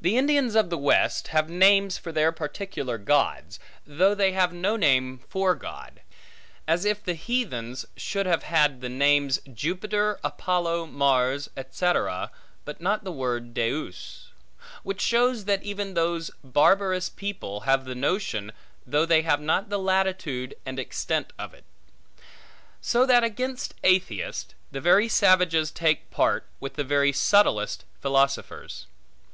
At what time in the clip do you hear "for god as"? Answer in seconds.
5.28-6.86